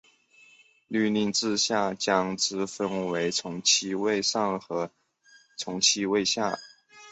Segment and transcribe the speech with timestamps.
[0.87, 4.89] 律令制下将之分为从七位上和
[5.57, 6.57] 从七位下。